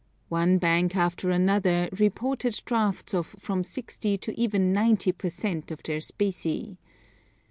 One 0.29 0.57
bank 0.57 0.95
after 0.95 1.29
another 1.29 1.87
reported 1.91 2.59
drafts 2.65 3.13
of 3.13 3.27
from 3.37 3.63
sixty 3.63 4.17
to 4.17 4.33
even 4.33 4.73
ninety 4.73 5.11
per 5.11 5.29
cent. 5.29 5.69
of 5.69 5.83
their 5.83 6.01
specie. 6.01 6.79